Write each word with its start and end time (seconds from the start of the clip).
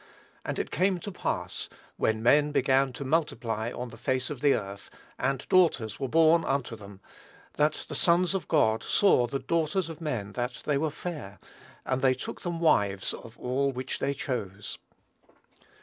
"And 0.43 0.57
it 0.57 0.71
came 0.71 0.99
to 1.01 1.11
pass, 1.11 1.69
when 1.95 2.23
men 2.23 2.51
began 2.51 2.91
to 2.93 3.05
multiply 3.05 3.71
on 3.71 3.89
the 3.89 3.99
face 3.99 4.31
of 4.31 4.41
the 4.41 4.55
earth, 4.55 4.89
and 5.19 5.47
daughters 5.47 5.99
were 5.99 6.07
born 6.07 6.43
unto 6.43 6.75
them, 6.75 7.01
that 7.57 7.85
the 7.87 7.93
sons 7.93 8.33
of 8.33 8.47
God 8.47 8.81
saw 8.81 9.27
the 9.27 9.37
daughters 9.37 9.89
of 9.89 10.01
men 10.01 10.31
that 10.31 10.63
they 10.65 10.79
were 10.79 10.89
fair; 10.89 11.37
and 11.85 12.01
they 12.01 12.15
took 12.15 12.41
them 12.41 12.59
wives 12.59 13.13
of 13.13 13.37
all 13.37 13.71
which 13.71 13.99
they 13.99 14.15
chose." 14.15 14.79